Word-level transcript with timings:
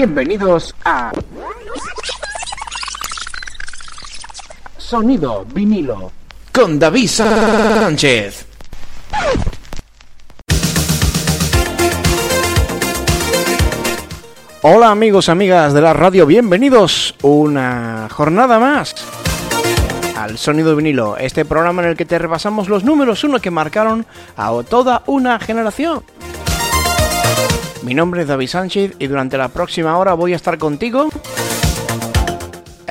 Bienvenidos 0.00 0.74
a 0.86 1.12
Sonido 4.78 5.44
vinilo 5.44 6.10
con 6.52 6.78
David 6.78 7.06
Sánchez. 7.06 8.46
Hola 14.62 14.88
amigos, 14.90 15.28
amigas 15.28 15.74
de 15.74 15.82
la 15.82 15.92
radio, 15.92 16.24
bienvenidos 16.24 17.14
una 17.20 18.08
jornada 18.10 18.58
más 18.58 18.94
al 20.18 20.38
Sonido 20.38 20.76
Vinilo, 20.76 21.18
este 21.18 21.44
programa 21.44 21.82
en 21.82 21.88
el 21.90 21.96
que 21.98 22.06
te 22.06 22.18
repasamos 22.18 22.70
los 22.70 22.84
números 22.84 23.22
uno 23.24 23.38
que 23.38 23.50
marcaron 23.50 24.06
a 24.38 24.50
toda 24.66 25.02
una 25.04 25.38
generación. 25.38 26.02
Mi 27.82 27.94
nombre 27.94 28.22
es 28.22 28.28
David 28.28 28.48
Sánchez 28.48 28.94
y 28.98 29.06
durante 29.06 29.38
la 29.38 29.48
próxima 29.48 29.96
hora 29.96 30.12
voy 30.14 30.32
a 30.32 30.36
estar 30.36 30.58
contigo 30.58 31.08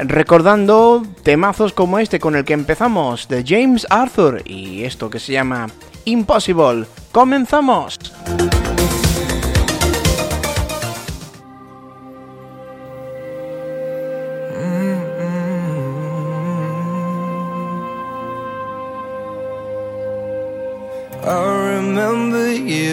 recordando 0.02 1.04
temazos 1.24 1.74
como 1.74 2.00
este 2.00 2.20
con 2.20 2.36
el 2.38 2.46
que 2.46 2.54
empezamos 2.54 3.28
de 3.28 3.44
James 3.46 3.86
Arthur 3.90 4.42
y 4.46 4.84
esto 4.86 5.10
que 5.10 5.20
se 5.20 5.34
llama 5.34 5.68
Impossible. 6.06 6.86
¡Comenzamos! 7.12 8.00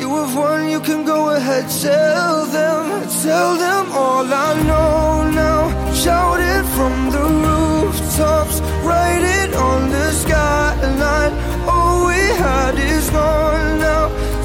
You 0.00 0.08
have 0.16 0.34
won, 0.34 0.70
you 0.70 0.80
can 0.80 1.04
go 1.04 1.28
ahead, 1.36 1.68
tell 1.68 2.46
them, 2.46 3.06
tell 3.22 3.50
them 3.64 3.84
all 3.92 4.24
I 4.24 4.50
know 4.72 5.30
now. 5.42 5.62
Shout 5.92 6.40
it 6.40 6.64
from 6.76 7.10
the 7.16 7.24
rooftops, 7.44 8.60
write 8.82 9.22
it 9.40 9.52
on 9.54 9.90
the 9.90 10.10
skyline. 10.22 11.32
All 11.68 12.06
we 12.06 12.22
had 12.44 12.76
is 12.78 13.10
gone 13.10 13.78
now. 13.78 14.04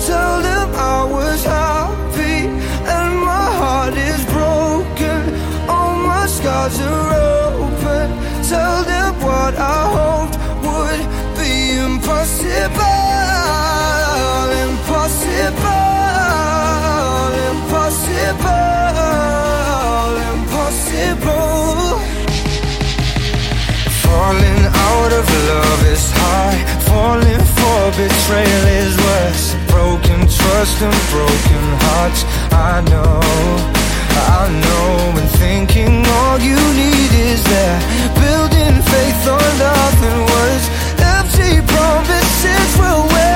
Tell 0.10 0.36
them 0.50 0.68
I 0.76 0.98
was 1.16 1.42
happy 1.46 2.38
and 2.96 3.10
my 3.32 3.46
heart 3.62 3.94
is 4.12 4.22
broken. 4.38 5.22
All 5.70 5.96
my 6.12 6.26
scars 6.36 6.78
are 6.82 7.14
open. 7.62 8.08
Tell 8.52 8.78
them 8.92 9.12
what 9.28 9.54
I 9.56 9.80
hoped 10.00 10.36
would 10.68 11.04
be 11.42 11.78
impossible 11.86 13.15
impossible, 15.06 17.30
impossible, 17.52 20.18
impossible. 20.32 21.92
Falling 24.02 24.64
out 24.66 25.12
of 25.20 25.26
love 25.52 25.82
is 25.94 26.06
hard. 26.16 26.60
Falling 26.90 27.44
for 27.54 27.82
betrayal 27.94 28.66
is 28.82 28.98
worse. 28.98 29.54
Broken 29.70 30.20
trust 30.26 30.78
and 30.82 30.98
broken 31.14 31.64
hearts. 31.86 32.24
I 32.54 32.82
know, 32.90 33.22
I 34.26 34.50
know. 34.50 35.14
When 35.14 35.28
thinking 35.38 36.02
all 36.08 36.40
you 36.40 36.56
need 36.82 37.12
is 37.32 37.44
there, 37.44 37.80
building 38.24 38.78
faith 38.82 39.28
on 39.30 39.58
nothing 39.62 40.26
words. 40.34 40.66
Empty 40.98 41.62
promises 41.68 42.78
will 42.80 43.04
wear. 43.14 43.36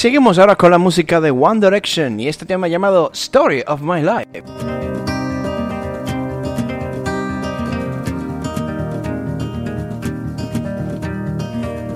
seguimos 0.00 0.38
ahora 0.38 0.56
con 0.56 0.70
la 0.70 0.78
música 0.78 1.20
de 1.20 1.30
One 1.30 1.60
Direction 1.60 2.18
y 2.20 2.26
este 2.28 2.46
tema 2.46 2.66
llamado 2.68 3.10
Story 3.12 3.62
of 3.66 3.82
My 3.82 4.00
Life. 4.02 4.26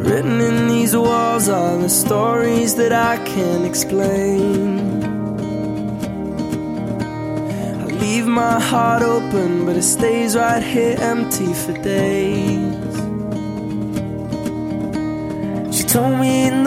Written 0.03 0.39
in 0.39 0.69
these 0.69 0.95
walls 0.95 1.49
are 1.49 1.79
the 1.79 1.89
stories 1.89 2.75
that 2.75 2.93
I 2.93 3.17
can't 3.25 3.65
explain. 3.65 4.83
I 7.01 7.91
leave 8.03 8.27
my 8.27 8.61
heart 8.61 9.03
open, 9.03 9.65
but 9.65 9.77
it 9.77 9.83
stays 9.85 10.37
right 10.37 10.62
here 10.62 10.97
empty 11.01 11.55
for 11.55 11.73
days. 11.83 12.83
Story 15.96 16.67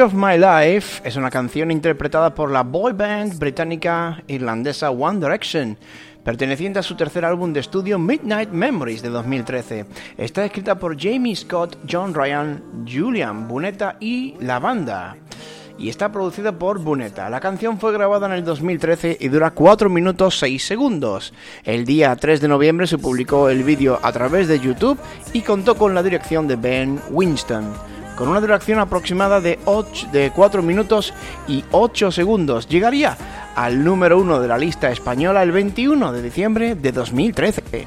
of 0.00 0.12
My 0.12 0.36
Life 0.36 1.00
es 1.02 1.16
una 1.16 1.30
canción 1.30 1.70
interpretada 1.70 2.34
por 2.34 2.50
la 2.50 2.62
boy 2.62 2.92
band 2.92 3.38
británica 3.38 4.22
irlandesa 4.26 4.90
One 4.90 5.18
Direction, 5.18 5.78
perteneciente 6.22 6.80
a 6.80 6.82
su 6.82 6.94
tercer 6.94 7.24
álbum 7.24 7.54
de 7.54 7.60
estudio 7.60 7.98
Midnight 7.98 8.50
Memories 8.50 9.00
de 9.00 9.08
2013. 9.08 9.86
Está 10.18 10.44
escrita 10.44 10.78
por 10.78 11.00
Jamie 11.00 11.34
Scott, 11.34 11.78
John 11.90 12.12
Ryan, 12.12 12.62
Julian 12.86 13.48
Bunetta 13.48 13.96
y 13.98 14.34
la 14.40 14.58
banda, 14.58 15.16
y 15.78 15.88
está 15.88 16.10
producida 16.10 16.52
por 16.52 16.78
Buneta. 16.78 17.28
La 17.30 17.40
canción 17.40 17.78
fue 17.78 17.92
grabada 17.92 18.26
en 18.26 18.32
el 18.34 18.44
2013 18.44 19.16
y 19.20 19.28
dura 19.28 19.50
4 19.50 19.88
minutos 19.90 20.38
6 20.38 20.64
segundos. 20.64 21.32
El 21.64 21.84
día 21.84 22.14
3 22.16 22.40
de 22.40 22.48
noviembre 22.48 22.86
se 22.86 22.98
publicó 22.98 23.48
el 23.48 23.62
vídeo 23.62 23.98
a 24.02 24.12
través 24.12 24.48
de 24.48 24.60
YouTube 24.60 24.98
y 25.32 25.42
contó 25.42 25.74
con 25.76 25.94
la 25.94 26.02
dirección 26.02 26.48
de 26.48 26.56
Ben 26.56 27.00
Winston. 27.10 27.64
Con 28.16 28.28
una 28.28 28.40
duración 28.40 28.78
aproximada 28.78 29.40
de, 29.42 29.58
de 30.10 30.32
4 30.34 30.62
minutos 30.62 31.12
y 31.46 31.62
8 31.70 32.10
segundos, 32.12 32.66
llegaría 32.66 33.16
al 33.54 33.84
número 33.84 34.18
1 34.18 34.40
de 34.40 34.48
la 34.48 34.56
lista 34.56 34.90
española 34.90 35.42
el 35.42 35.52
21 35.52 36.12
de 36.12 36.22
diciembre 36.22 36.74
de 36.76 36.92
2013. 36.92 37.86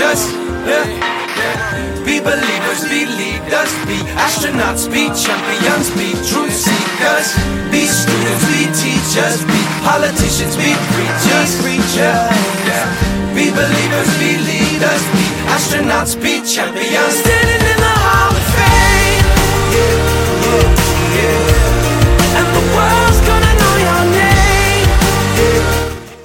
just, 0.00 0.32
yeah. 0.64 0.88
Be 2.08 2.20
believers, 2.24 2.82
be 2.88 3.00
leaders, 3.20 3.72
be 3.84 3.98
astronauts, 4.24 4.88
be 4.88 5.04
champions, 5.24 5.86
be 5.98 6.08
truth 6.30 6.54
seekers, 6.64 7.28
be 7.70 7.84
students, 7.84 8.42
be 8.48 8.62
teachers, 8.80 9.44
be 9.50 9.60
politicians, 9.84 10.54
be 10.56 10.72
preachers, 10.92 11.50
Yeah. 12.00 12.88
Be 13.36 13.44
believers, 13.60 14.10
be 14.22 14.30
leaders, 14.48 15.02
be 15.16 15.26
astronauts, 15.54 16.12
be 16.24 16.34
champions. 16.54 17.49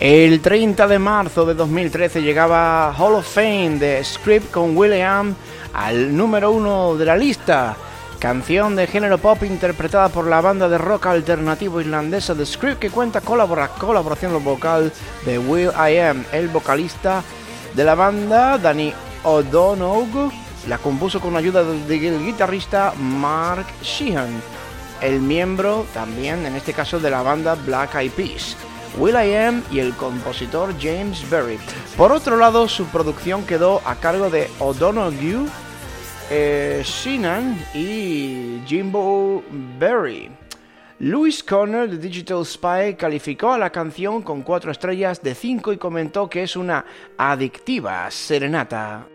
El 0.07 0.39
30 0.39 0.85
de 0.87 0.99
marzo 0.99 1.47
de 1.47 1.55
2013 1.55 2.21
llegaba 2.21 2.93
Hall 2.95 3.15
of 3.15 3.25
Fame 3.27 3.79
de 3.79 4.03
Script 4.03 4.51
con 4.51 4.77
William 4.77 5.33
al 5.73 6.15
número 6.15 6.51
uno 6.51 6.95
de 6.95 7.05
la 7.05 7.17
lista. 7.17 7.75
Canción 8.19 8.75
de 8.75 8.85
género 8.85 9.17
pop 9.17 9.41
interpretada 9.41 10.09
por 10.09 10.27
la 10.27 10.41
banda 10.41 10.69
de 10.69 10.77
rock 10.77 11.07
alternativo 11.07 11.81
irlandesa 11.81 12.35
de 12.35 12.45
Script 12.45 12.77
que 12.81 12.91
cuenta 12.91 13.21
con 13.21 13.39
la 13.39 13.47
colaboración 13.69 14.43
vocal 14.43 14.93
de 15.25 15.39
Will 15.39 15.71
I 15.71 15.97
Am. 15.97 16.23
El 16.31 16.49
vocalista 16.49 17.23
de 17.73 17.83
la 17.83 17.95
banda, 17.95 18.59
Danny 18.59 18.93
O'Donoghue, 19.23 20.29
la 20.67 20.77
compuso 20.77 21.19
con 21.19 21.35
ayuda 21.35 21.63
del 21.63 22.23
guitarrista 22.23 22.93
Mark 22.99 23.65
Sheehan, 23.81 24.29
el 25.01 25.19
miembro 25.19 25.83
también 25.95 26.45
en 26.45 26.55
este 26.55 26.73
caso 26.73 26.99
de 26.99 27.09
la 27.09 27.23
banda 27.23 27.55
Black 27.55 27.95
Eyed 27.95 28.11
Peas. 28.11 28.55
Will 28.97 29.15
Am 29.17 29.61
y 29.71 29.79
el 29.79 29.91
compositor 29.95 30.73
James 30.79 31.27
Berry. 31.29 31.59
Por 31.97 32.11
otro 32.13 32.37
lado, 32.37 32.67
su 32.67 32.85
producción 32.85 33.45
quedó 33.45 33.81
a 33.85 33.95
cargo 33.95 34.29
de 34.29 34.49
O'Donoghue, 34.59 35.47
eh, 36.31 36.81
Sinan 36.85 37.59
y 37.73 38.59
Jimbo 38.65 39.43
Berry. 39.77 40.31
Louis 40.99 41.43
Conner 41.43 41.89
de 41.89 41.97
Digital 41.97 42.45
Spy 42.45 42.95
calificó 42.95 43.51
a 43.51 43.57
la 43.57 43.69
canción 43.69 44.21
con 44.21 44.43
cuatro 44.43 44.71
estrellas 44.71 45.21
de 45.21 45.35
cinco 45.35 45.73
y 45.73 45.77
comentó 45.77 46.29
que 46.29 46.43
es 46.43 46.55
una 46.55 46.85
adictiva 47.17 48.09
serenata. 48.09 49.07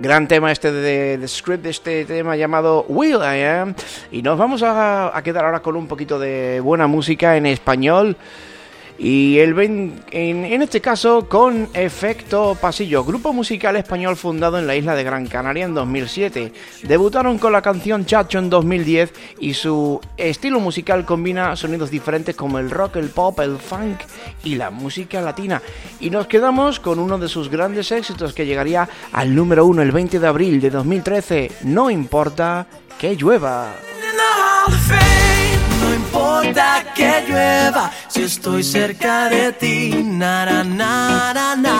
Gran 0.00 0.28
tema 0.28 0.52
este 0.52 0.70
de, 0.70 1.18
de 1.18 1.28
script, 1.28 1.66
este 1.66 2.04
tema 2.04 2.36
llamado 2.36 2.84
Will 2.88 3.18
I 3.20 3.42
Am. 3.42 3.74
Y 4.12 4.22
nos 4.22 4.38
vamos 4.38 4.62
a 4.62 5.12
quedar 5.24 5.44
ahora 5.44 5.60
con 5.60 5.74
un 5.74 5.88
poquito 5.88 6.18
de 6.20 6.60
buena 6.60 6.86
música 6.86 7.36
en 7.36 7.46
español. 7.46 8.16
Y 8.98 9.38
el 9.38 9.56
en, 9.60 10.00
en, 10.10 10.60
este 10.62 10.80
caso 10.80 11.28
con 11.28 11.68
Efecto 11.72 12.56
Pasillo, 12.60 13.04
grupo 13.04 13.32
musical 13.32 13.76
español 13.76 14.16
fundado 14.16 14.58
en 14.58 14.66
la 14.66 14.74
isla 14.74 14.96
de 14.96 15.04
Gran 15.04 15.26
Canaria 15.28 15.66
en 15.66 15.74
2007. 15.74 16.52
Debutaron 16.82 17.38
con 17.38 17.52
la 17.52 17.62
canción 17.62 18.06
Chacho 18.06 18.40
en 18.40 18.50
2010 18.50 19.12
y 19.38 19.54
su 19.54 20.00
estilo 20.16 20.58
musical 20.58 21.04
combina 21.04 21.54
sonidos 21.54 21.90
diferentes 21.92 22.34
como 22.34 22.58
el 22.58 22.70
rock, 22.72 22.96
el 22.96 23.10
pop, 23.10 23.38
el 23.38 23.58
funk 23.58 24.00
y 24.42 24.56
la 24.56 24.70
música 24.70 25.20
latina. 25.20 25.62
Y 26.00 26.10
nos 26.10 26.26
quedamos 26.26 26.80
con 26.80 26.98
uno 26.98 27.18
de 27.18 27.28
sus 27.28 27.48
grandes 27.50 27.92
éxitos 27.92 28.32
que 28.34 28.46
llegaría 28.46 28.88
al 29.12 29.32
número 29.32 29.64
uno 29.64 29.80
el 29.82 29.92
20 29.92 30.18
de 30.18 30.26
abril 30.26 30.60
de 30.60 30.70
2013, 30.70 31.52
No 31.64 31.88
importa 31.88 32.66
que 32.98 33.14
llueva 33.16 33.74
importa 35.98 36.84
que 36.94 37.24
llueva, 37.28 37.90
si 38.08 38.22
estoy 38.22 38.62
cerca 38.62 39.28
de 39.28 39.52
ti, 39.52 39.92
na 40.04 40.44
na 40.46 40.64
na 40.64 41.74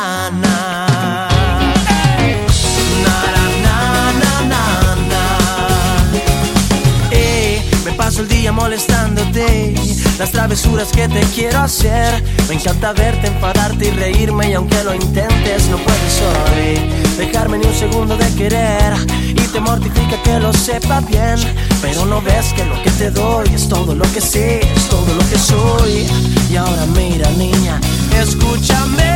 paso 7.96 8.20
el 8.20 8.28
día 8.28 8.52
molestándote. 8.52 9.74
Las 10.20 10.30
travesuras 10.30 10.88
que 10.92 11.08
te 11.08 11.20
quiero 11.34 11.58
hacer. 11.60 12.22
Me 12.48 12.54
encanta 12.54 12.92
verte, 12.92 13.26
enfadarte 13.26 13.88
y 13.88 13.90
reírme. 13.90 14.50
Y 14.50 14.54
aunque 14.54 14.84
lo 14.84 14.94
intentes, 14.94 15.66
no 15.68 15.78
puedes 15.78 16.14
hoy 16.30 17.07
dejarme 17.18 17.58
ni 17.58 17.66
un 17.66 17.74
segundo 17.74 18.16
de 18.16 18.32
querer 18.34 18.92
y 19.26 19.42
te 19.52 19.60
mortifica 19.60 20.16
que 20.22 20.38
lo 20.38 20.52
sepa 20.52 21.00
bien, 21.00 21.36
pero 21.82 22.06
no 22.06 22.22
ves 22.22 22.52
que 22.54 22.64
lo 22.64 22.80
que 22.82 22.90
te 22.92 23.10
doy 23.10 23.46
es 23.52 23.68
todo 23.68 23.92
lo 23.94 24.04
que 24.12 24.20
sé, 24.20 24.60
es 24.60 24.84
todo 24.88 25.10
lo 25.18 25.24
que 25.28 25.36
soy. 25.50 26.06
Y 26.50 26.56
ahora 26.56 26.86
mira 26.94 27.28
niña, 27.30 27.80
escúchame. 28.22 29.08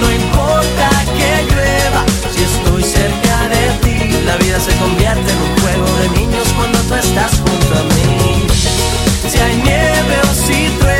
No 0.00 0.08
importa 0.22 0.86
que 1.18 1.28
llueva, 1.50 2.00
si 2.34 2.40
estoy 2.50 2.82
cerca 2.96 3.36
de 3.54 3.62
ti, 3.82 4.24
la 4.24 4.36
vida 4.36 4.60
se 4.60 4.72
convierte 4.76 5.28
en 5.34 5.40
un 5.46 5.52
juego 5.60 5.88
de 6.00 6.08
niños 6.20 6.46
cuando 6.56 6.78
tú 6.88 6.94
estás 6.94 7.32
junto 7.44 7.72
a 7.74 7.82
mí. 7.94 8.46
Si 9.28 9.38
hay 9.38 9.56
nieve 9.64 10.16
o 10.30 10.34
si 10.46 10.78
truena 10.78 10.99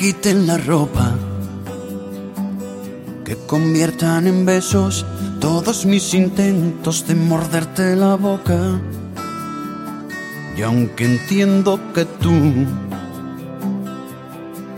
quiten 0.04 0.46
la 0.46 0.58
ropa, 0.58 1.14
que 3.24 3.38
conviertan 3.46 4.26
en 4.26 4.44
besos 4.44 5.06
todos 5.40 5.86
mis 5.86 6.12
intentos 6.12 7.06
de 7.06 7.14
morderte 7.14 7.96
la 7.96 8.14
boca. 8.16 8.78
Y 10.58 10.60
aunque 10.60 11.06
entiendo 11.06 11.80
que 11.94 12.04
tú, 12.04 12.32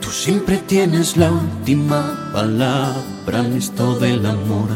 tú 0.01 0.11
siempre 0.13 0.59
tienes 0.59 1.17
la 1.17 1.33
última 1.33 2.31
palabra 2.33 3.39
en 3.41 3.57
esto 3.57 3.99
del 3.99 4.25
amor. 4.25 4.69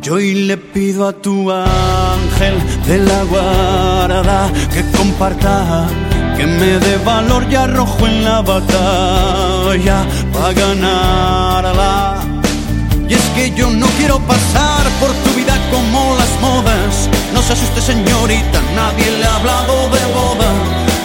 Yo 0.00 0.14
hoy 0.14 0.46
le 0.46 0.56
pido 0.56 1.06
a 1.08 1.12
tu 1.12 1.52
ángel 1.52 2.56
de 2.86 2.98
la 3.04 3.22
guarda 3.24 4.50
que 4.72 4.82
comparta 4.96 5.86
que 6.36 6.46
me 6.46 6.78
dé 6.78 6.96
valor 7.04 7.46
y 7.50 7.54
arrojo 7.54 8.06
en 8.06 8.24
la 8.24 8.40
batalla 8.42 10.04
para 10.32 10.52
ganarla. 10.52 12.18
Y 13.08 13.14
es 13.14 13.22
que 13.36 13.52
yo 13.54 13.70
no 13.70 13.86
quiero 13.98 14.18
pasar 14.20 14.82
por 15.00 15.10
tu 15.12 15.30
vida 15.38 15.54
como 15.70 16.16
las 16.16 16.30
modas. 16.40 17.08
No 17.32 17.42
se 17.42 17.52
asuste 17.52 17.80
señorita, 17.80 18.60
nadie 18.74 19.10
le 19.18 19.24
ha 19.24 19.36
hablado 19.36 19.74
de 19.90 20.04
boda. 20.16 20.50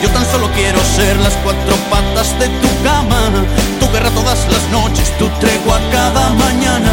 Yo 0.01 0.09
tan 0.11 0.25
solo 0.31 0.49
quiero 0.55 0.79
ser 0.95 1.17
las 1.17 1.33
cuatro 1.43 1.75
patas 1.91 2.37
de 2.39 2.47
tu 2.61 2.69
cama, 2.83 3.21
tu 3.79 3.87
guerra 3.91 4.09
todas 4.11 4.39
las 4.51 4.63
noches, 4.71 5.15
tu 5.17 5.27
tregua 5.41 5.79
cada 5.91 6.29
mañana. 6.45 6.91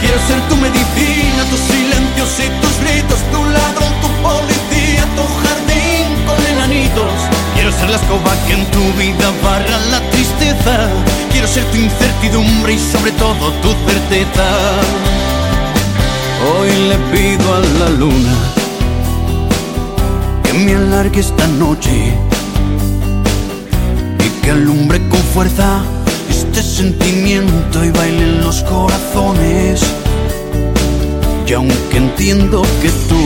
Quiero 0.00 0.18
ser 0.26 0.40
tu 0.48 0.56
medicina, 0.56 1.44
tus 1.50 1.60
silencios 1.60 2.30
y 2.40 2.48
tus 2.62 2.74
gritos, 2.90 3.18
tu 3.30 3.42
ladrón, 3.50 3.92
tu 4.00 4.08
policía 4.22 4.67
tu 11.70 11.76
incertidumbre 11.76 12.74
y 12.74 12.78
sobre 12.78 13.10
todo 13.12 13.52
tu 13.62 13.68
certeza. 13.88 14.46
Hoy 16.56 16.68
le 16.88 16.96
pido 17.12 17.54
a 17.56 17.60
la 17.80 17.90
luna 17.90 18.38
que 20.44 20.52
me 20.54 20.74
alargue 20.76 21.20
esta 21.20 21.46
noche 21.48 22.14
y 24.24 24.28
que 24.44 24.50
alumbre 24.52 25.00
con 25.08 25.18
fuerza 25.34 25.80
este 26.30 26.62
sentimiento 26.62 27.84
y 27.84 27.90
baile 27.90 28.22
en 28.22 28.44
los 28.44 28.62
corazones. 28.62 29.82
Y 31.46 31.52
aunque 31.54 31.96
entiendo 31.96 32.62
que 32.82 32.88
tú 32.88 33.24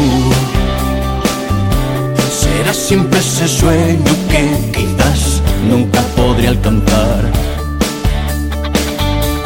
serás 2.31 2.77
siempre 2.77 3.19
ese 3.19 3.47
sueño 3.49 4.13
que 4.31 4.47
quizás 4.73 5.43
nunca 5.69 6.01
podré 6.17 6.49
alcanzar. 6.49 7.31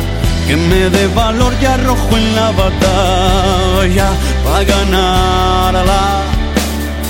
que 0.47 0.55
me 0.55 0.89
dé 0.91 1.07
valor 1.07 1.51
y 1.61 1.65
arrojo 1.65 2.15
en 2.17 2.35
la 2.35 2.51
batalla 2.51 4.09
para 4.43 4.63
ganarla. 4.63 6.19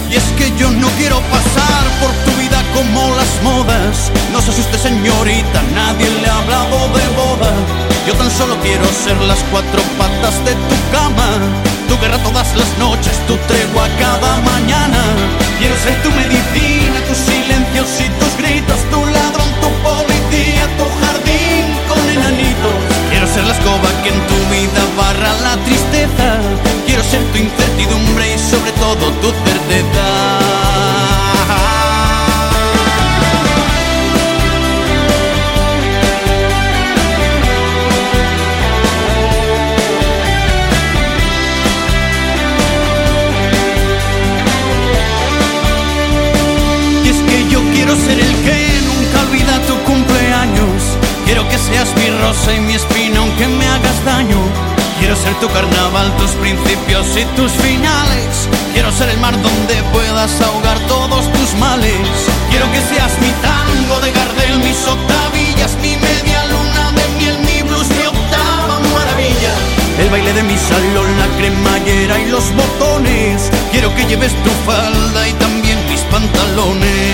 Y 0.10 0.16
es 0.16 0.24
que 0.38 0.56
yo 0.58 0.70
no 0.72 0.88
quiero 0.92 1.20
pasar 1.36 1.84
por 2.00 2.12
tu 2.26 2.40
vida 2.40 2.62
como 2.74 3.16
las 3.16 3.44
modas. 3.44 4.12
No 4.32 4.42
sé 4.42 4.54
si 4.54 4.62
usted 4.62 4.80
señorita, 4.80 5.62
nadie 5.76 6.10
le 6.10 6.28
ha 6.30 6.38
hablado 6.38 6.78
de 6.98 7.08
boda. 7.18 7.52
Yo 8.08 8.14
tan 8.16 8.32
solo 8.32 8.56
quiero 8.62 8.86
ser 8.88 9.18
las 9.22 9.40
cuatro 9.52 9.82
patas 9.98 10.44
de 10.46 10.52
tu 10.54 10.78
cama 10.94 11.62
tu 11.92 11.98
guerra 12.00 12.18
todas 12.24 12.48
las 12.56 12.70
noches, 12.78 13.14
tu 13.28 13.36
tregua 13.52 13.84
cada 14.00 14.32
mañana. 14.52 15.02
Quiero 15.60 15.76
ser 15.76 16.02
tu 16.04 16.10
medicina, 16.12 16.98
tus 17.08 17.18
silencios 17.18 17.90
y 18.06 18.08
tus 18.20 18.32
gritos, 18.42 18.80
tu 18.90 19.00
ladrón, 19.18 19.50
tu 19.60 19.70
policía, 19.90 20.64
tu 20.80 20.86
jardín 21.04 21.66
con 21.90 22.00
enanitos. 22.16 22.80
Quiero 23.10 23.28
ser 23.28 23.44
la 23.44 23.54
escoba 23.54 23.90
que 24.04 24.10
en 24.16 24.20
tu 24.32 24.38
vida 24.56 24.82
barra 24.98 25.32
la 25.48 25.54
tristeza. 25.68 26.30
Quiero 26.88 27.04
ser 27.04 27.22
tu 27.34 27.38
incertidumbre 27.40 28.36
y 28.36 28.40
sobre 28.40 28.72
todo 28.84 29.12
tu 29.20 29.30
certeza. 29.50 30.08
Quiero 47.92 48.06
ser 48.08 48.20
el 48.22 48.36
que 48.46 48.68
nunca 48.88 49.20
olvida 49.28 49.62
tu 49.68 49.76
cumpleaños. 49.84 50.96
Quiero 51.26 51.44
que 51.50 51.58
seas 51.58 51.90
mi 52.00 52.08
rosa 52.24 52.54
y 52.54 52.62
mi 52.62 52.76
espina 52.76 53.20
aunque 53.20 53.46
me 53.50 53.68
hagas 53.68 54.06
daño. 54.06 54.40
Quiero 54.98 55.14
ser 55.18 55.34
tu 55.42 55.50
carnaval, 55.50 56.08
tus 56.16 56.32
principios 56.40 57.06
y 57.20 57.26
tus 57.36 57.52
finales. 57.52 58.48
Quiero 58.72 58.94
ser 58.94 59.10
el 59.10 59.18
mar 59.20 59.34
donde 59.44 59.76
puedas 59.92 60.32
ahogar 60.40 60.80
todos 60.88 61.30
tus 61.34 61.54
males. 61.60 62.00
Quiero 62.50 62.64
que 62.72 62.80
seas 62.80 63.12
mi 63.20 63.28
tango 63.44 64.00
de 64.00 64.14
Gardel, 64.16 64.60
mis 64.64 64.80
octavillas, 64.88 65.76
mi 65.84 65.98
media 66.00 66.46
luna 66.48 66.96
de 66.96 67.06
miel, 67.20 67.38
mi 67.44 67.62
blues, 67.68 67.90
mi 67.92 68.08
octava 68.08 68.80
maravilla. 68.96 69.52
El 70.00 70.08
baile 70.10 70.32
de 70.32 70.44
mi 70.44 70.56
salón, 70.56 71.10
la 71.20 71.28
cremallera 71.36 72.18
y 72.24 72.32
los 72.32 72.56
botones. 72.56 73.52
Quiero 73.74 73.94
que 73.96 74.06
lleves 74.06 74.32
tu 74.46 74.52
falda 74.66 75.28
y 75.28 75.34
también 75.34 75.78
mis 75.90 76.00
pantalones. 76.08 77.11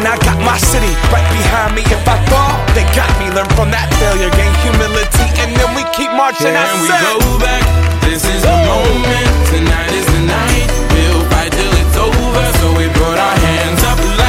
and 0.00 0.08
I 0.08 0.16
got 0.24 0.40
my 0.40 0.56
city 0.56 0.92
right 1.12 1.28
behind 1.28 1.76
me. 1.76 1.82
If 1.84 2.02
I 2.08 2.16
fall, 2.32 2.56
they 2.72 2.88
got 2.96 3.12
me. 3.20 3.28
Learn 3.36 3.48
from 3.52 3.68
that 3.76 3.86
failure, 4.00 4.32
gain 4.32 4.52
humility, 4.64 5.26
and 5.44 5.50
then 5.60 5.70
we 5.76 5.84
keep 5.92 6.08
marching. 6.16 6.56
Yeah, 6.56 6.64
and 6.64 6.80
we 6.80 6.88
go 6.88 7.20
back. 7.38 7.60
This 8.00 8.24
is 8.24 8.40
the 8.40 8.56
moment. 8.64 9.28
Tonight 9.52 9.92
is 9.92 10.06
the 10.16 10.22
night. 10.24 10.68
We'll 10.96 11.22
fight 11.28 11.52
till 11.52 11.74
it's 11.76 11.96
over. 12.00 12.44
So 12.64 12.66
we 12.80 12.88
put 12.96 13.16
our 13.20 13.36
hands 13.44 13.80
up. 13.92 14.19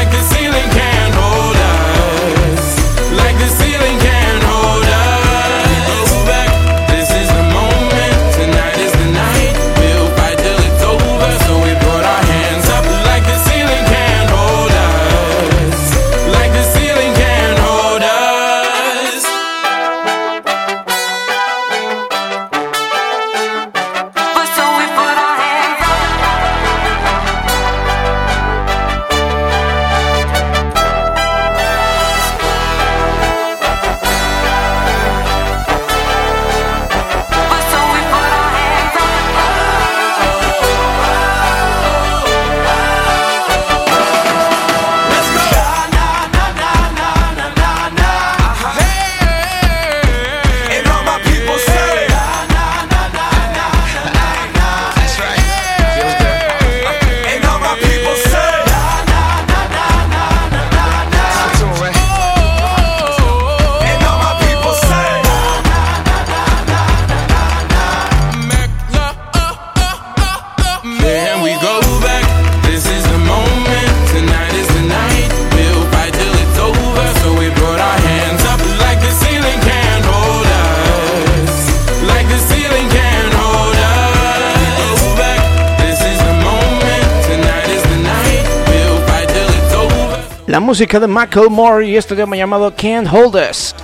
música 90.71 91.01
de 91.01 91.07
more 91.49 91.85
y 91.85 91.97
este 91.97 92.15
tema 92.15 92.37
llamado 92.37 92.73
Can't 92.73 93.05
Hold 93.11 93.35
Us. 93.49 93.75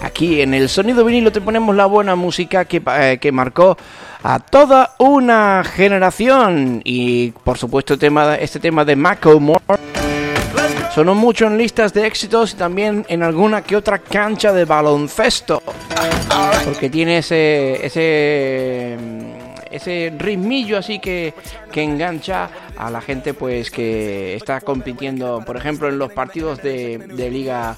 Aquí 0.00 0.40
en 0.40 0.54
el 0.54 0.68
sonido 0.68 1.04
vinilo 1.04 1.32
te 1.32 1.40
ponemos 1.40 1.74
la 1.74 1.86
buena 1.86 2.14
música 2.14 2.64
que, 2.64 2.80
eh, 3.00 3.18
que 3.20 3.32
marcó 3.32 3.76
a 4.22 4.38
toda 4.38 4.94
una 5.00 5.64
generación. 5.64 6.80
Y 6.84 7.32
por 7.32 7.58
supuesto 7.58 7.98
tema, 7.98 8.36
este 8.36 8.60
tema 8.60 8.84
de 8.84 8.94
more 8.94 9.18
sonó 10.94 11.16
mucho 11.16 11.46
en 11.48 11.58
listas 11.58 11.92
de 11.92 12.06
éxitos 12.06 12.52
y 12.52 12.54
también 12.56 13.04
en 13.08 13.24
alguna 13.24 13.62
que 13.62 13.74
otra 13.74 13.98
cancha 13.98 14.52
de 14.52 14.64
baloncesto. 14.64 15.60
Porque 16.64 16.88
tiene 16.88 17.18
ese, 17.18 17.84
ese 17.84 18.96
ese 19.74 20.12
ritmillo 20.16 20.78
así 20.78 21.00
que, 21.00 21.34
engancha 21.74 22.48
a 22.76 22.88
la 22.90 23.00
gente 23.00 23.34
pues 23.34 23.72
que 23.72 24.36
está 24.36 24.60
compitiendo, 24.60 25.42
por 25.44 25.56
ejemplo, 25.56 25.88
en 25.88 25.98
los 25.98 26.12
partidos 26.12 26.62
de, 26.62 26.98
de 26.98 27.30
Liga 27.30 27.76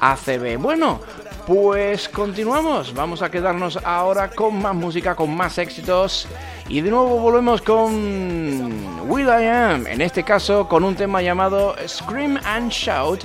ACB. 0.00 0.56
Bueno, 0.60 1.00
pues 1.46 2.08
continuamos. 2.08 2.92
Vamos 2.92 3.22
a 3.22 3.30
quedarnos 3.30 3.78
ahora 3.84 4.30
con 4.30 4.60
más 4.60 4.74
música, 4.74 5.14
con 5.14 5.32
más 5.36 5.58
éxitos. 5.58 6.26
Y 6.68 6.80
de 6.80 6.90
nuevo 6.90 7.20
volvemos 7.20 7.62
con 7.62 9.00
Will 9.08 9.28
I 9.28 9.46
Am, 9.46 9.86
en 9.86 10.00
este 10.00 10.24
caso 10.24 10.66
con 10.68 10.82
un 10.82 10.96
tema 10.96 11.22
llamado 11.22 11.76
Scream 11.86 12.36
and 12.44 12.70
Shout. 12.72 13.22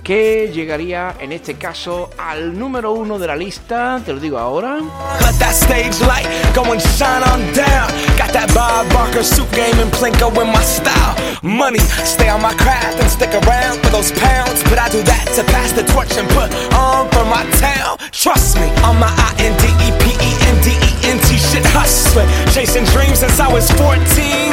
stage 0.00 0.56
light 6.02 6.26
go 6.54 6.62
and 6.72 6.80
shine 6.80 7.22
on 7.32 7.40
down. 7.52 7.88
Got 8.16 8.32
that 8.32 8.48
Bob 8.54 8.88
Barker 8.92 9.22
suit 9.22 9.48
game 9.52 9.76
and 9.78 9.92
te 9.92 10.10
lo 10.24 10.30
my 10.44 10.62
style. 10.64 11.14
Money, 11.42 11.80
stay 12.04 12.28
on 12.30 12.40
my 12.42 12.52
craft 12.54 12.98
and 13.00 13.10
stick 13.10 13.32
around 13.42 13.80
for 13.82 13.88
those 13.92 14.10
pounds. 14.12 14.62
But 14.68 14.78
I 14.78 14.88
do 14.88 15.02
that 15.02 15.24
to 15.36 15.42
pass 15.52 15.72
the 15.72 15.82
torch 15.84 16.16
and 16.16 16.26
put 16.36 16.48
on 16.74 17.08
for 17.12 17.24
my 17.28 17.44
town. 17.60 17.96
Trust 18.12 18.56
me, 18.56 18.68
on 18.84 18.96
my 18.98 19.08
I 19.10 19.28
N 19.38 19.54
D 19.60 19.66
E 19.86 19.92
P 20.02 20.08
E 20.18 20.30
N 20.48 20.56
D 20.64 20.70
E 20.70 20.96
N 21.12 21.18
T 21.26 21.36
shit 21.38 21.64
hustling. 21.76 22.28
Chasing 22.52 22.84
dreams 22.92 23.18
since 23.20 23.38
I 23.40 23.48
was 23.50 23.70
14 23.76 24.00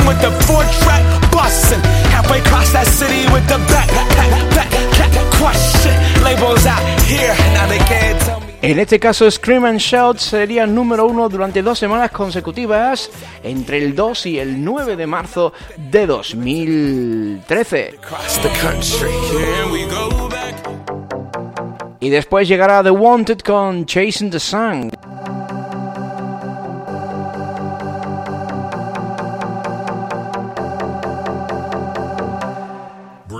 with 0.07 0.19
the 0.23 0.31
four 0.47 0.63
track 0.83 1.03
busting. 1.31 1.81
Halfway 2.13 2.39
across 2.43 2.71
that 2.73 2.87
city 2.87 3.25
with 3.31 3.47
the 3.47 3.57
back, 3.71 3.87
En 8.61 8.79
este 8.79 8.99
caso, 8.99 9.29
Scream 9.31 9.63
and 9.65 9.79
Shout 9.79 10.17
sería 10.19 10.65
número 10.67 11.05
uno 11.05 11.29
durante 11.29 11.61
dos 11.63 11.79
semanas 11.79 12.11
consecutivas, 12.11 13.09
entre 13.43 13.77
el 13.79 13.95
2 13.95 14.25
y 14.27 14.39
el 14.39 14.63
9 14.63 14.95
de 14.95 15.07
marzo 15.07 15.53
de 15.89 16.05
2013. 16.05 17.99
Y 21.99 22.09
después 22.09 22.47
llegará 22.47 22.83
The 22.83 22.91
Wanted 22.91 23.39
con 23.39 23.85
Chasing 23.85 24.29
the 24.31 24.39
Sun. 24.39 24.91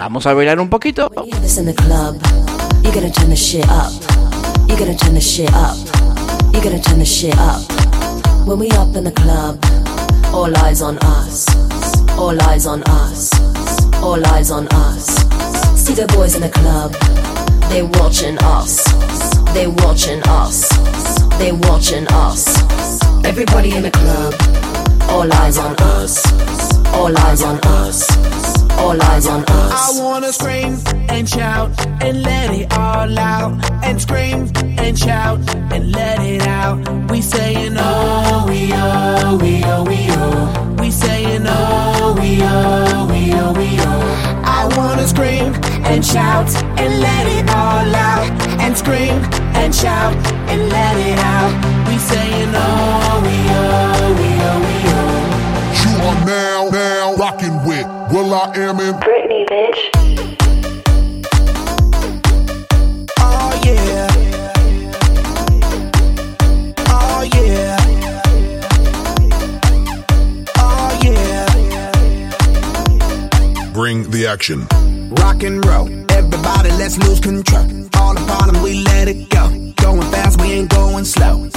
Vamos 0.09 0.25
a 0.25 0.33
bailar 0.33 0.57
un 0.61 0.69
poquito. 0.69 1.09
When 8.45 8.59
we 8.59 8.71
up 8.71 8.95
in 8.95 9.03
the 9.03 9.11
club, 9.11 9.59
all 10.33 10.57
eyes 10.65 10.81
on 10.81 10.97
us, 10.99 11.45
all 12.17 12.41
eyes 12.43 12.65
on 12.65 12.81
us, 12.83 13.31
all 14.01 14.25
eyes 14.27 14.49
on 14.49 14.65
us. 14.69 15.07
See 15.83 15.93
the 15.93 16.05
boys 16.15 16.35
in 16.35 16.41
the 16.41 16.51
club, 16.57 16.93
they 17.69 17.83
watching 17.99 18.37
us, 18.43 18.77
they 19.53 19.67
watching 19.67 20.21
us, 20.23 20.69
they 21.37 21.51
watching 21.51 22.07
us. 22.11 22.57
Everybody 23.25 23.75
in 23.75 23.83
the 23.83 23.91
club, 23.91 24.33
all 25.09 25.29
eyes 25.43 25.57
on 25.57 25.75
us, 25.95 26.23
all 26.93 27.11
eyes 27.27 27.43
on 27.43 27.59
us 27.65 28.55
all 28.77 29.01
eyes 29.01 29.27
on 29.27 29.43
us. 29.47 29.99
I 29.99 30.03
wanna 30.03 30.31
scream 30.31 30.77
and 31.09 31.27
shout 31.27 31.69
and 32.03 32.21
let 32.23 32.53
it 32.53 32.71
all 32.77 33.17
out. 33.19 33.53
And 33.83 34.01
scream 34.01 34.51
and 34.77 34.97
shout 34.97 35.39
and 35.73 35.91
let 35.91 36.19
it 36.21 36.41
out. 36.47 36.77
We 37.11 37.21
sayin' 37.21 37.75
oh, 37.77 38.45
we 38.47 38.69
oh, 38.73 39.37
we 39.41 39.63
oh, 39.65 39.83
we 39.83 39.99
oh. 40.21 40.75
We 40.79 40.91
sayin' 40.91 41.43
oh, 41.47 42.15
we 42.21 42.39
oh, 42.43 43.07
we 43.11 43.31
oh, 43.33 43.53
we 43.59 43.67
oh. 43.89 44.43
I 44.43 44.69
wanna 44.77 45.07
scream 45.07 45.53
and 45.91 46.05
shout 46.05 46.49
and 46.81 46.91
let 47.07 47.25
it 47.35 47.49
all 47.49 47.89
out. 48.11 48.29
And 48.63 48.77
scream 48.77 49.17
and 49.61 49.73
shout 49.73 50.15
and 50.51 50.61
let 50.69 50.95
it 51.11 51.19
out. 51.19 51.51
We 51.87 51.97
sayin' 51.97 52.53
oh. 52.55 53.06
I 58.33 58.51
am 58.57 58.79
in 58.81 58.93
Britney, 58.95 59.47
bitch. 59.47 59.79
Oh, 63.19 63.61
yeah. 63.63 64.07
Oh, 66.89 67.23
yeah. 67.33 67.77
Oh, 70.57 70.99
yeah. 71.03 71.47
Bring 73.71 74.09
the 74.11 74.27
action. 74.27 74.67
Rock 75.23 75.43
and 75.43 75.65
roll. 75.65 75.87
Everybody, 76.11 76.71
let's 76.71 76.97
lose 76.97 77.19
control. 77.21 77.63
All 77.95 78.13
the 78.13 78.21
bottom, 78.27 78.61
we 78.61 78.83
let 78.83 79.07
it 79.07 79.29
go. 79.29 79.47
Going 79.77 80.01
fast, 80.11 80.37
we 80.41 80.47
ain't 80.51 80.69
going 80.69 81.05
slow 81.05 81.47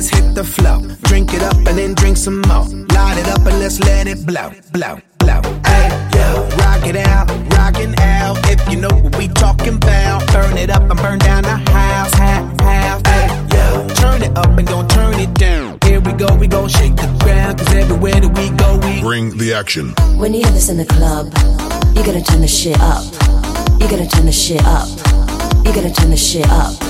let's 0.00 0.08
hit 0.08 0.34
the 0.34 0.42
flow. 0.44 0.80
Drink 1.10 1.34
it 1.34 1.42
up 1.42 1.56
and 1.68 1.76
then 1.80 1.92
drink 1.94 2.16
some 2.16 2.40
more. 2.48 2.64
Light 2.96 3.18
it 3.20 3.28
up 3.28 3.44
and 3.48 3.56
let's 3.60 3.78
let 3.80 4.06
it 4.08 4.24
blow, 4.24 4.48
blow, 4.72 4.94
blow. 5.18 5.42
Hey, 5.66 5.88
yo, 6.16 6.26
rock 6.62 6.86
it 6.86 6.96
out, 6.96 7.26
rockin' 7.58 7.94
out. 8.00 8.36
If 8.52 8.60
you 8.70 8.78
know 8.80 8.94
what 9.02 9.14
we 9.18 9.28
talking 9.28 9.74
about, 9.76 10.26
burn 10.32 10.56
it 10.56 10.70
up 10.70 10.84
and 10.90 10.98
burn 11.04 11.18
down 11.18 11.42
the 11.42 11.54
house, 11.78 12.14
house, 12.14 12.48
house. 12.62 13.02
Hey, 13.04 13.26
yo, 13.54 13.86
turn 14.02 14.22
it 14.22 14.32
up 14.38 14.46
and 14.58 14.66
don't 14.66 14.88
turn 14.90 15.14
it 15.20 15.34
down. 15.34 15.76
Here 15.84 16.00
we 16.00 16.12
go, 16.12 16.28
we 16.34 16.46
go 16.46 16.66
shake 16.66 16.96
the 16.96 17.08
ground, 17.22 17.58
cause 17.58 17.74
everywhere 17.74 18.18
that 18.22 18.32
we 18.40 18.48
go, 18.56 18.78
we 18.84 19.00
bring 19.02 19.36
the 19.36 19.52
action. 19.52 19.90
When 20.16 20.32
you 20.32 20.42
have 20.44 20.54
this 20.54 20.70
in 20.70 20.78
the 20.78 20.86
club, 20.86 21.26
you 21.94 22.02
gotta 22.02 22.22
turn 22.22 22.40
the 22.40 22.48
shit 22.48 22.80
up. 22.80 23.04
You 23.78 23.86
gotta 23.94 24.08
turn 24.08 24.24
the 24.24 24.32
shit 24.32 24.64
up. 24.64 24.88
You 25.66 25.74
gotta 25.74 25.92
turn 25.92 26.08
the 26.10 26.16
shit 26.16 26.48
up. 26.48 26.89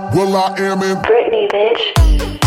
Will 0.13 0.35
I 0.35 0.53
am 0.57 0.83
in 0.83 0.97
Britney, 1.03 1.47
bitch. 1.53 2.40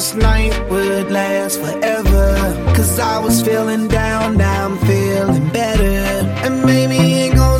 this 0.00 0.14
night 0.14 0.58
would 0.70 1.10
last 1.10 1.60
forever. 1.60 2.26
Cause 2.74 2.98
I 2.98 3.18
was 3.18 3.42
feeling 3.42 3.86
down, 3.86 4.38
now 4.38 4.64
I'm 4.64 4.78
feeling 4.78 5.46
better. 5.50 6.00
And 6.46 6.64
maybe 6.64 6.96
it 7.26 7.34
goes 7.36 7.59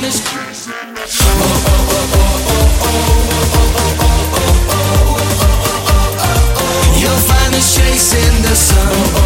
You'll 0.00 0.10
find 7.26 7.52
us 7.52 7.76
chasing 7.76 8.42
the 8.42 8.54
sun. 8.54 9.17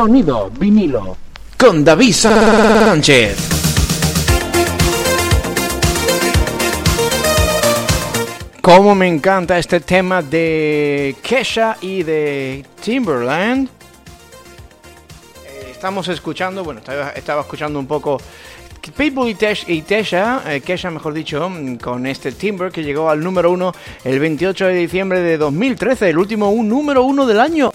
Sonido 0.00 0.48
vinilo. 0.58 1.14
Con 1.58 1.84
David 1.84 2.14
Sánchez. 2.14 3.36
Como 8.62 8.94
me 8.94 9.06
encanta 9.08 9.58
este 9.58 9.80
tema 9.80 10.22
de 10.22 11.16
Kesha 11.22 11.76
y 11.82 12.02
de 12.02 12.64
Timberland. 12.82 13.68
Eh, 15.44 15.68
estamos 15.72 16.08
escuchando, 16.08 16.64
bueno, 16.64 16.80
estaba, 16.80 17.10
estaba 17.10 17.42
escuchando 17.42 17.78
un 17.78 17.86
poco 17.86 18.16
People 18.96 19.28
y 19.74 19.80
Tesha, 19.82 20.40
eh, 20.46 20.62
Kesha 20.62 20.90
mejor 20.90 21.12
dicho, 21.12 21.46
mm, 21.50 21.76
con 21.76 22.06
este 22.06 22.32
Timber 22.32 22.72
que 22.72 22.82
llegó 22.82 23.10
al 23.10 23.22
número 23.22 23.50
uno 23.50 23.74
el 24.04 24.18
28 24.18 24.64
de 24.66 24.74
diciembre 24.76 25.20
de 25.20 25.36
2013, 25.36 26.08
el 26.08 26.16
último 26.16 26.48
un 26.48 26.70
número 26.70 27.02
uno 27.02 27.26
del 27.26 27.38
año. 27.38 27.70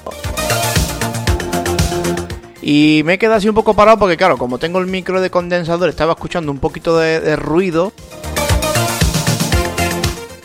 Y 2.68 3.03
me 3.05 3.13
he 3.13 3.18
quedado 3.20 3.36
así 3.38 3.47
un 3.47 3.53
poco 3.53 3.76
parado 3.76 3.99
porque, 3.99 4.18
claro, 4.18 4.38
como 4.39 4.57
tengo 4.57 4.80
el 4.80 4.88
micro 4.88 5.22
de 5.22 5.30
condensador, 5.30 5.88
estaba 5.88 6.13
escuchando 6.13 6.51
un 6.51 6.57
poquito 6.57 6.97
de, 6.97 7.36
ruido. 7.36 7.93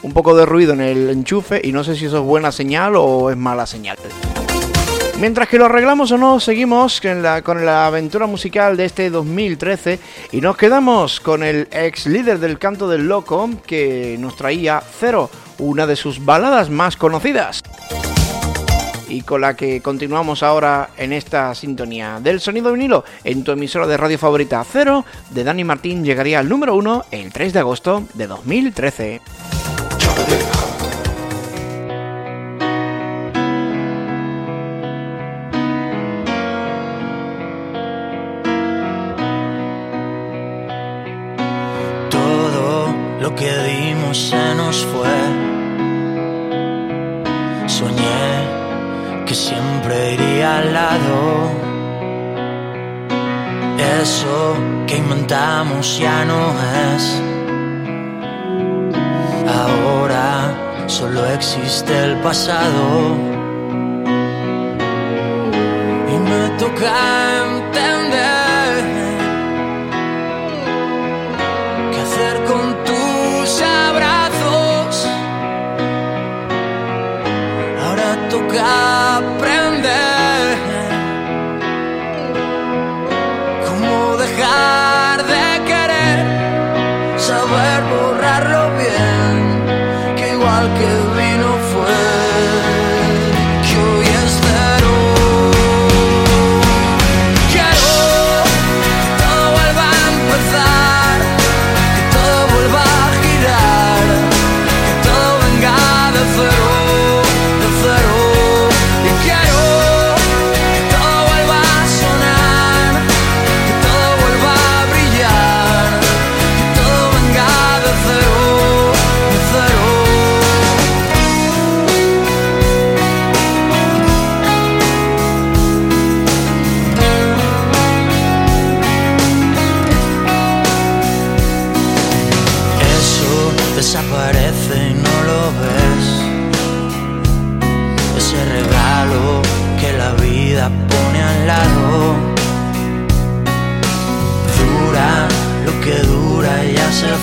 Un 0.03 0.12
poco 0.12 0.37
de 0.37 0.45
ruido 0.45 0.75
en 0.75 0.83
el 0.83 1.09
enchufe 1.09 1.62
y 1.64 1.73
no 1.73 1.83
sé 1.83 1.97
si 1.97 2.05
eso 2.05 2.18
es 2.18 2.23
buena 2.25 2.53
señal 2.53 2.93
o 2.97 3.31
es 3.31 3.39
mala 3.39 3.64
señal. 3.64 3.97
Mientras 5.18 5.49
que 5.49 5.57
lo 5.57 5.64
arreglamos 5.64 6.12
o 6.12 6.18
no, 6.18 6.41
seguimos 6.41 7.01
con 7.01 7.23
la, 7.23 7.41
con 7.41 7.64
la, 7.64 7.87
aventura 7.87 8.27
musical 8.27 8.77
de 8.77 8.85
este 8.85 9.09
2013 9.09 9.99
y 10.33 10.43
nos 10.43 10.59
quedamos 10.59 11.21
con 11.21 11.43
el 11.43 11.68
ex 11.71 12.07
líder 12.07 12.39
del 12.39 12.59
canto 12.59 12.87
del 12.87 13.09
loco 13.09 13.49
que 13.66 14.16
nos 14.21 14.37
traía 14.37 14.83
Cero, 14.99 15.31
una 15.59 15.87
de 15.87 15.97
sus 15.97 16.23
baladas 16.23 16.68
más 16.68 16.97
conocidas 16.99 17.62
y 19.11 19.22
con 19.22 19.40
la 19.40 19.54
que 19.54 19.82
continuamos 19.82 20.42
ahora 20.42 20.90
en 20.96 21.12
esta 21.12 21.54
sintonía 21.54 22.20
del 22.22 22.40
sonido 22.40 22.72
vinilo 22.72 23.04
en 23.24 23.42
tu 23.44 23.52
emisora 23.52 23.86
de 23.86 23.96
radio 23.96 24.18
favorita 24.18 24.64
Cero 24.64 25.04
de 25.30 25.44
Dani 25.44 25.64
Martín 25.64 26.04
llegaría 26.04 26.38
al 26.38 26.48
número 26.48 26.74
uno 26.76 27.04
el 27.11 27.32
3 27.32 27.52
de 27.52 27.58
agosto 27.58 28.04
de 28.14 28.26
2013. 28.26 29.20
que 54.91 54.97
inventamos 54.97 55.99
ya 56.01 56.24
no 56.24 56.43
es. 56.93 57.05
Ahora 59.62 60.55
solo 60.88 61.24
existe 61.26 61.93
el 62.07 62.14
pasado. 62.18 62.97
Y 66.12 66.16
me 66.30 66.43
toca 66.62 66.95
entender 67.47 68.76
qué 71.93 71.99
hacer 72.07 72.36
con 72.51 72.64
tus 72.88 73.51
abrazos. 73.86 75.07
Ahora 77.84 78.28
toca. 78.28 78.89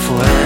forever 0.08 0.37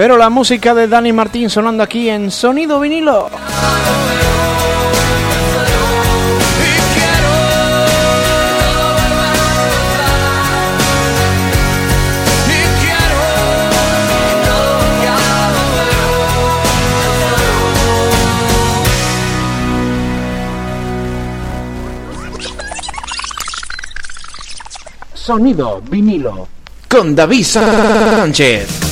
Pero 0.00 0.16
la 0.16 0.30
música 0.30 0.72
de 0.72 0.88
Dani 0.88 1.12
Martín 1.12 1.50
sonando 1.50 1.82
aquí 1.82 2.08
en 2.08 2.30
Sonido 2.30 2.80
Vinilo. 2.80 3.28
Sonido 25.12 25.82
vinilo 25.82 26.48
con 26.88 27.14
David 27.14 27.44
Sánchez. 27.44 28.89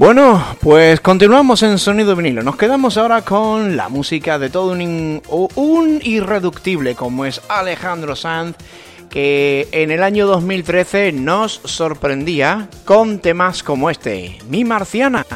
Bueno, 0.00 0.42
pues 0.62 0.98
continuamos 1.02 1.62
en 1.62 1.78
Sonido 1.78 2.16
Vinilo. 2.16 2.42
Nos 2.42 2.56
quedamos 2.56 2.96
ahora 2.96 3.20
con 3.20 3.76
la 3.76 3.90
música 3.90 4.38
de 4.38 4.48
todo 4.48 4.72
un, 4.72 5.20
un 5.56 6.00
irreductible 6.02 6.94
como 6.94 7.26
es 7.26 7.42
Alejandro 7.50 8.16
Sanz, 8.16 8.56
que 9.10 9.68
en 9.72 9.90
el 9.90 10.02
año 10.02 10.26
2013 10.26 11.12
nos 11.12 11.52
sorprendía 11.64 12.70
con 12.86 13.18
temas 13.18 13.62
como 13.62 13.90
este, 13.90 14.38
Mi 14.48 14.64
Marciana. 14.64 15.26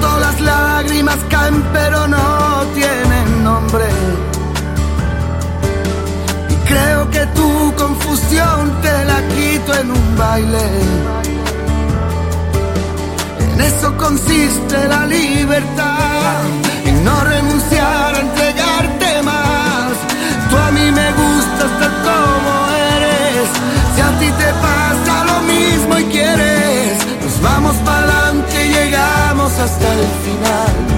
Todas 0.00 0.40
las 0.40 0.40
lágrimas 0.40 1.16
caen 1.30 1.62
pero 1.72 2.08
no 2.08 2.64
tienen 2.74 3.44
nombre. 3.44 3.84
Y 6.50 6.68
creo 6.68 7.08
que 7.10 7.24
tu 7.26 7.72
confusión 7.76 8.72
te 8.82 9.04
la 9.04 9.20
quito 9.28 9.74
en 9.74 9.90
un 9.92 10.16
baile. 10.18 10.66
En 13.54 13.60
eso 13.60 13.96
consiste 13.96 14.88
la 14.88 15.06
libertad, 15.06 16.40
en 16.84 17.04
no 17.04 17.20
renunciar 17.20 18.14
a 18.16 18.18
entregarte 18.18 19.22
más. 19.22 19.92
Tú 20.50 20.56
a 20.56 20.70
mí 20.72 20.90
me 20.90 21.12
gustas 21.12 21.70
tal 21.78 21.94
como 22.02 22.74
eres, 22.96 23.48
si 23.94 24.00
a 24.00 24.18
ti 24.18 24.30
te 24.32 24.52
pasa 24.54 25.24
lo 25.26 25.40
mismo 25.42 25.98
y 26.00 26.04
quieres, 26.06 27.06
nos 27.22 27.40
vamos 27.40 27.76
para 27.76 27.98
adelante 27.98 28.66
y 28.66 28.68
llegar 28.74 29.25
hasta 29.58 29.92
el 29.94 30.06
final. 30.22 30.95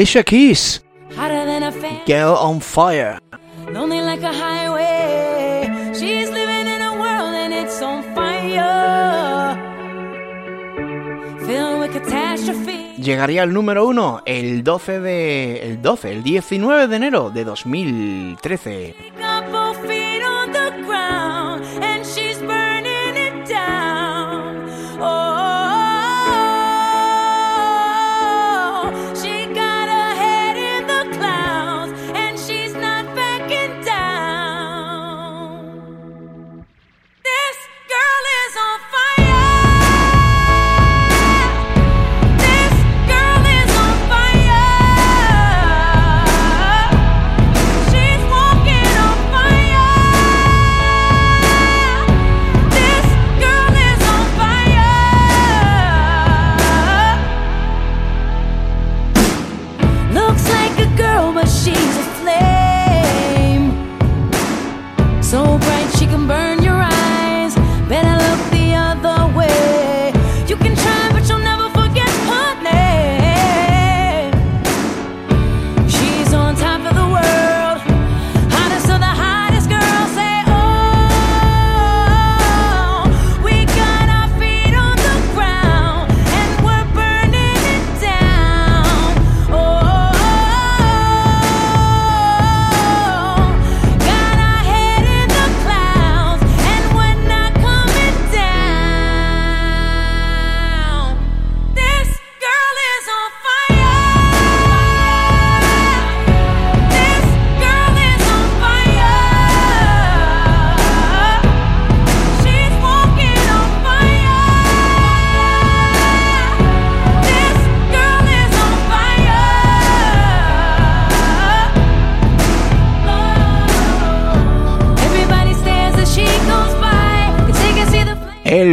Alicia 0.00 0.22
Keys. 0.24 0.82
Girl 2.06 2.32
on 2.38 2.62
Fire. 2.62 3.18
Llegaría 12.96 13.42
al 13.42 13.52
número 13.52 13.86
uno 13.86 14.22
el 14.24 14.64
12 14.64 15.00
de. 15.00 15.62
El 15.68 15.82
12, 15.82 16.12
el 16.12 16.22
19 16.22 16.88
de 16.88 16.96
enero 16.96 17.28
de 17.28 17.44
2013. 17.44 18.94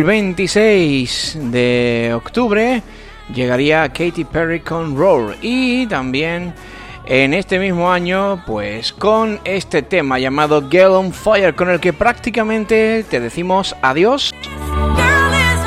26 0.07 1.51
de 1.51 2.13
octubre 2.15 2.81
llegaría 3.35 3.89
Katy 3.89 4.23
Perry 4.23 4.61
con 4.61 4.95
Roll 4.95 5.35
y 5.41 5.85
también 5.87 6.53
en 7.05 7.33
este 7.33 7.59
mismo 7.59 7.91
año 7.91 8.41
pues 8.47 8.93
con 8.93 9.37
este 9.43 9.81
tema 9.81 10.17
llamado 10.17 10.69
Girl 10.69 10.93
on 10.93 11.11
Fire 11.11 11.53
con 11.57 11.69
el 11.69 11.81
que 11.81 11.91
prácticamente 11.91 13.03
te 13.09 13.19
decimos 13.19 13.75
adiós 13.81 14.31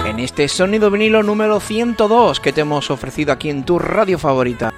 en 0.06 0.18
este 0.20 0.48
sonido 0.48 0.90
vinilo 0.90 1.22
número 1.22 1.60
102 1.60 2.40
que 2.40 2.54
te 2.54 2.62
hemos 2.62 2.90
ofrecido 2.90 3.34
aquí 3.34 3.50
en 3.50 3.62
tu 3.64 3.78
radio 3.78 4.18
favorita. 4.18 4.72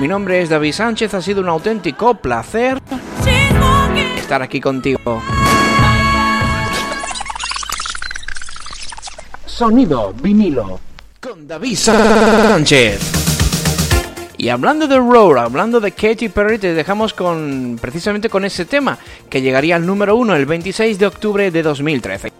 Mi 0.00 0.08
nombre 0.08 0.40
es 0.40 0.48
David 0.48 0.72
Sánchez, 0.72 1.12
ha 1.12 1.20
sido 1.20 1.42
un 1.42 1.50
auténtico 1.50 2.14
placer 2.14 2.78
estar 4.16 4.40
aquí 4.40 4.58
contigo. 4.58 5.20
Sonido 9.56 10.14
vinilo 10.14 10.80
con 11.20 11.46
David 11.46 11.76
Sánchez. 11.76 13.00
Y 14.38 14.48
hablando 14.48 14.86
de 14.88 14.96
Roar, 14.96 15.44
hablando 15.44 15.78
de 15.78 15.92
Katy 15.92 16.30
Perry, 16.30 16.56
te 16.58 16.72
dejamos 16.72 17.12
con 17.12 17.76
precisamente 17.78 18.30
con 18.30 18.46
ese 18.46 18.64
tema 18.64 18.96
que 19.28 19.42
llegaría 19.42 19.76
al 19.76 19.84
número 19.84 20.16
uno 20.16 20.34
el 20.36 20.46
26 20.46 20.98
de 20.98 21.06
octubre 21.06 21.50
de 21.50 21.62
2013. 21.62 22.32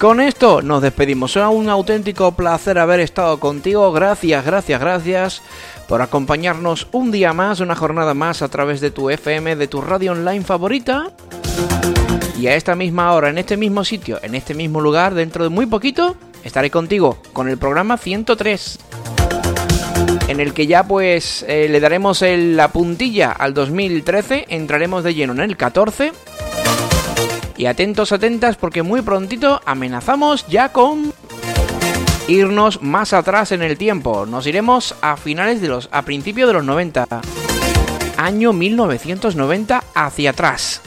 Con 0.00 0.22
esto 0.22 0.62
nos 0.62 0.80
despedimos. 0.80 1.30
sido 1.34 1.50
un 1.50 1.68
auténtico 1.68 2.32
placer 2.34 2.78
haber 2.78 3.00
estado 3.00 3.38
contigo. 3.38 3.92
Gracias, 3.92 4.46
gracias, 4.46 4.80
gracias 4.80 5.42
por 5.88 6.00
acompañarnos 6.00 6.88
un 6.92 7.10
día 7.12 7.34
más, 7.34 7.60
una 7.60 7.76
jornada 7.76 8.14
más 8.14 8.40
a 8.40 8.48
través 8.48 8.80
de 8.80 8.90
tu 8.90 9.10
FM, 9.10 9.56
de 9.56 9.68
tu 9.68 9.82
radio 9.82 10.12
online 10.12 10.42
favorita. 10.42 11.12
Y 12.38 12.46
a 12.48 12.54
esta 12.56 12.74
misma 12.74 13.12
hora, 13.12 13.28
en 13.30 13.38
este 13.38 13.56
mismo 13.56 13.84
sitio, 13.84 14.18
en 14.22 14.34
este 14.34 14.54
mismo 14.54 14.80
lugar, 14.80 15.14
dentro 15.14 15.44
de 15.44 15.50
muy 15.50 15.66
poquito, 15.66 16.16
estaré 16.44 16.70
contigo 16.70 17.18
con 17.32 17.48
el 17.48 17.58
programa 17.58 17.96
103. 17.96 18.78
En 20.28 20.40
el 20.40 20.54
que 20.54 20.66
ya 20.66 20.84
pues 20.84 21.44
eh, 21.48 21.68
le 21.70 21.80
daremos 21.80 22.22
la 22.26 22.68
puntilla 22.68 23.30
al 23.32 23.54
2013, 23.54 24.46
entraremos 24.48 25.04
de 25.04 25.14
lleno 25.14 25.32
en 25.34 25.40
el 25.40 25.56
14. 25.56 26.12
Y 27.56 27.66
atentos, 27.66 28.12
atentas, 28.12 28.56
porque 28.56 28.82
muy 28.82 29.02
prontito 29.02 29.60
amenazamos 29.66 30.46
ya 30.48 30.70
con 30.70 31.12
irnos 32.28 32.82
más 32.82 33.12
atrás 33.12 33.52
en 33.52 33.62
el 33.62 33.76
tiempo. 33.76 34.26
Nos 34.26 34.46
iremos 34.46 34.94
a 35.00 35.16
finales 35.16 35.60
de 35.60 35.68
los, 35.68 35.88
a 35.92 36.02
principios 36.02 36.48
de 36.48 36.54
los 36.54 36.64
90. 36.64 37.06
Año 38.16 38.52
1990 38.52 39.84
hacia 39.94 40.30
atrás. 40.30 40.80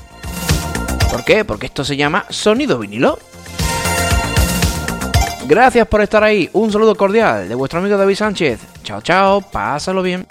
¿Por 1.15 1.23
qué? 1.23 1.45
Porque 1.45 1.67
esto 1.67 1.85
se 1.85 1.95
llama 1.95 2.25
sonido 2.29 2.77
vinilo. 2.77 3.17
Gracias 5.47 5.87
por 5.87 6.01
estar 6.01 6.21
ahí. 6.21 6.49
Un 6.51 6.69
saludo 6.73 6.93
cordial 6.93 7.47
de 7.47 7.55
vuestro 7.55 7.79
amigo 7.79 7.95
David 7.97 8.15
Sánchez. 8.17 8.59
Chao, 8.83 8.99
chao. 8.99 9.39
Pásalo 9.39 10.03
bien. 10.03 10.27